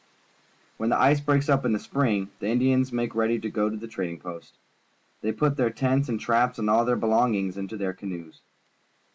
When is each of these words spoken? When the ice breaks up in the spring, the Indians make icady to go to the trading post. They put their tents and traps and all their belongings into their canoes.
When 0.77 0.89
the 0.89 0.99
ice 0.99 1.19
breaks 1.21 1.47
up 1.47 1.63
in 1.63 1.73
the 1.73 1.79
spring, 1.79 2.31
the 2.39 2.47
Indians 2.47 2.91
make 2.91 3.11
icady 3.11 3.39
to 3.43 3.51
go 3.51 3.69
to 3.69 3.77
the 3.77 3.87
trading 3.87 4.19
post. 4.19 4.57
They 5.21 5.31
put 5.31 5.57
their 5.57 5.69
tents 5.69 6.09
and 6.09 6.19
traps 6.19 6.57
and 6.57 6.71
all 6.71 6.85
their 6.85 6.95
belongings 6.95 7.55
into 7.55 7.77
their 7.77 7.93
canoes. 7.93 8.41